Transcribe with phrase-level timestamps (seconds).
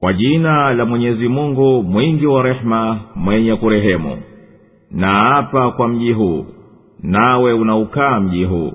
[0.00, 4.22] Kwa jina la mwenyezi mungu mwingi wa rehema mwenye kurehemu.
[4.90, 6.46] Naapa kwa mji huu
[7.02, 8.72] nawe unaukaa mji huu.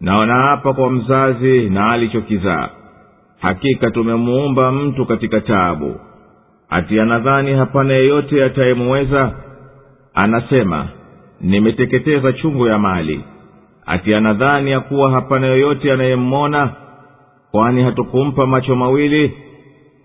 [0.00, 2.68] Na naapa kwa mzazi na alichokizaa.
[3.40, 6.00] Hakika tumemuumba mtu katika taabu.
[6.70, 9.32] Ati anadhani hapana yeyote atayemuweza
[10.14, 10.88] anasema
[11.40, 13.20] nimeteketeza chungu ya mali.
[13.86, 16.70] Ati anadhani ya kuwa hapana yoyote anayemmona
[17.50, 19.34] kwani hatukumpa macho mawili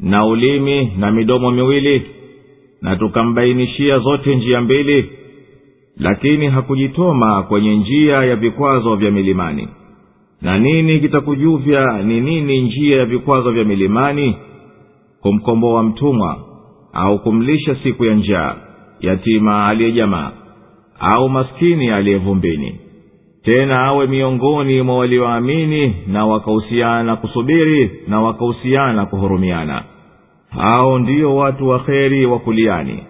[0.02, 2.02] na ulimi na midomo miwili
[2.82, 5.10] na tukambainishia zote njia mbili
[5.98, 9.68] lakini hakujitoma kwenye njia ya vikwazo vya milimani.
[10.42, 14.36] Na nini kitakujuvya ni nini njia ya vikwazo vya milimani?
[15.22, 16.38] Kumkomboa mtumwa
[16.94, 18.56] au kumlisha siku ya njaa
[19.00, 20.32] yatima aliyejamaa
[21.00, 22.76] au maskini aliyevumbini
[23.44, 29.84] tena awe miongoni mwa walioamini na wakahusiana kusubiri na wakahusiana kuhurumiana.
[30.50, 33.03] Hao ndio watu wa kheri wa kuliani.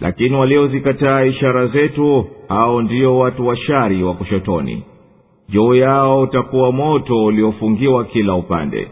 [0.00, 4.84] Lakini waliozikataa ishara zetu hao ndio watu washari wa kushotoni.
[5.48, 8.88] Juu yao utakuwa moto uliofungiwa kila upande.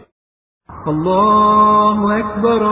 [0.87, 2.63] Allahu akbar,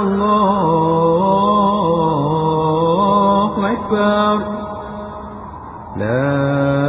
[2.71, 4.39] allahu akbar.
[5.97, 6.80] La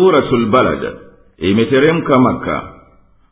[0.00, 0.92] suratul balad.
[1.38, 2.62] Imeteremka maka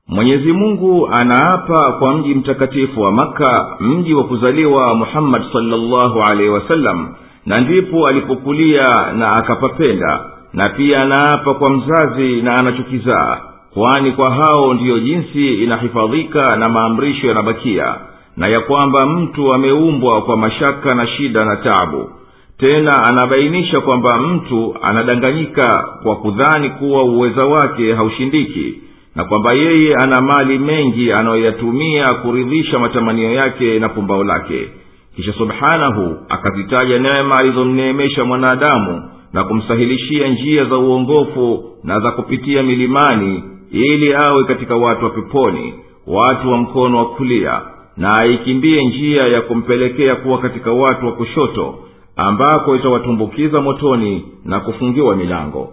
[0.08, 7.08] mwenyezi mungu anaapa kwa mji mtakatifu wa maka mji wa kuzaliwa muhammadi salllahu alaihi wasallam
[7.46, 10.20] na ndipo alipokulia na akapapenda.
[10.52, 13.38] Na pia anaapa kwa mzazi na anachokizaa
[13.74, 17.94] kwani kwa hao ndiyo jinsi inahifadhika na maamrisho yanabakia
[18.36, 22.10] na ya kwamba mtu ameumbwa kwa mashaka na shida na tabu
[22.58, 28.74] tena anabainisha kwamba mtu anadanganyika kwa kudhani kuwa uweza wake haushindiki
[29.16, 34.68] na kwamba yeye ana mali mengi anayoyatumia kuridhisha matamanio yake na pumbao lake.
[35.16, 43.44] Kisha subhanahu akazitaja neema alizomneemesha mwanadamu na kumsahilishia njia za uongofu na za kupitia milimani
[43.70, 45.74] ili awe katika watu wa peponi
[46.06, 47.60] watu wa mkono wa kulia
[47.96, 51.74] na aikimbie njia ya kumpelekea kuwa katika watu wa kushoto
[52.18, 55.72] ambako itawatumbukiza motoni na kufungiwa milango.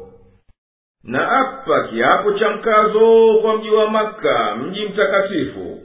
[1.04, 5.80] Na apa kiapo cha mkazo kwa mji wa maka mji mtakatifu.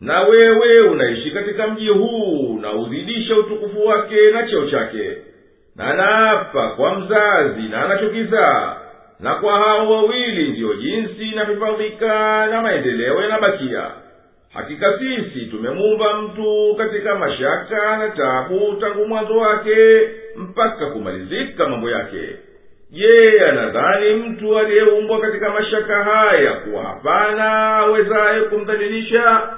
[0.00, 5.16] Na wewe unaishi katika mji huu na uzidisha utukufu wake na cheo chake.
[5.76, 8.76] Na naapa kwa mzazi na anachokizaa.
[9.20, 13.90] Na kwa hao wawili ndiyo jinsi inahifadhika na maendeleo yanabakia
[14.54, 20.00] hakika sisi tumemuumba mtu katika mashaka na tabu tangu mwanzo wake
[20.36, 22.28] mpaka kumalizika mambo yake.
[22.90, 29.48] Je anadhani mtu aliyeumbwa katika mashaka haya kuwa hapana awezaye kumdhalilisha.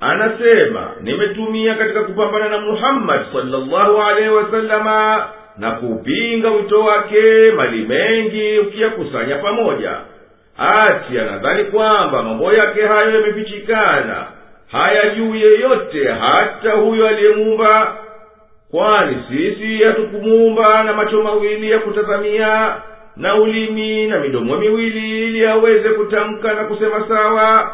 [0.00, 5.28] Anasema nimetumia katika kupambana na muhammadi salllahu alaihi wasalama
[5.58, 9.96] na kuupinga wito wake mali mengi ukiyakusanya pamoja.
[10.58, 14.26] Ati anadhani kwamba mambo yake hayo yamefichikana
[14.72, 17.96] hayajuu yeyote hata huyo aliyemuumba
[18.70, 22.76] kwani sisi hatukumuumba na macho mawili ya kutazamia
[23.16, 27.72] na ulimi na midomo miwili ili aweze kutamka na kusema sawa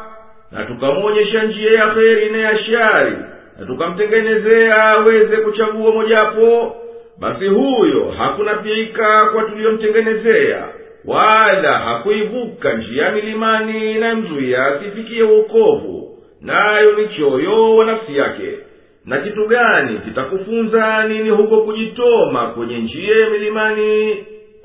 [0.53, 3.17] na tukamwonyesha njia ya kheri na ya shari
[3.59, 6.77] na tukamtengenezea aweze kuchagua mojapo
[7.19, 10.65] basi huyo hakunafiika kwa tuliyomtengenezea
[11.05, 15.98] wala hakuivuka njia ya milimani inayomzuia asifikie uokovu
[16.43, 18.58] nayo ni choyo wa nafsi yake.
[19.05, 24.17] Na kitu gani kitakufunza nini huko kujitoma kwenye njia milimani?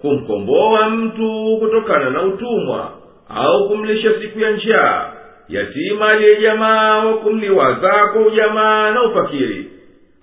[0.01, 2.91] Kumkomboa mtu kutokana na utumwa
[3.29, 5.11] au kumlisha siku ya njaa?
[5.49, 9.69] Yatima aliyejamaa wa kumliwaza kwa ujamaa na ufakiri.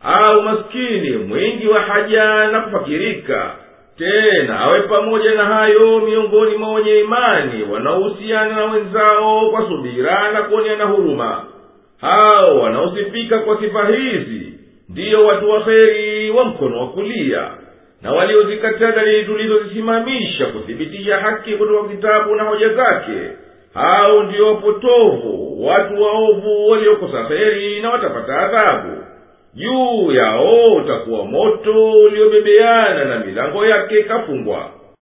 [0.02, 3.50] Au maskini mwingi wa haja na kufakirika
[4.00, 10.42] tena awe pamoja na hayo miongoni mwa wenye imani wanaohusiana na wenzao kwa subira na
[10.42, 11.44] kuoneana huruma.
[12.00, 14.54] Hao wanaosifika kwa sifa hizi
[14.88, 17.50] ndiyo watu wa heri wa mkono wa kulia
[18.02, 23.30] na waliozikataa dalili tulizozisimamisha kuthibitisha haki kutoka kitabu na hoja zake.
[23.74, 29.02] Hao ndiyo wapotovu watu waovu waliokosa heri na watapata adhabu
[29.54, 34.70] juu yao utakuwa moto uliobebeana na milango yake ikafungwa